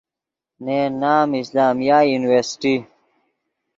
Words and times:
نے 0.63 0.77
ین 0.85 0.91
نام 1.01 1.29
اسلامیہ 1.41 1.97
یورنیورسٹی 2.09 2.75